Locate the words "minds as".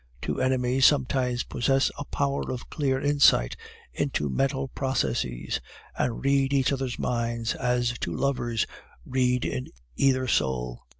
6.97-7.93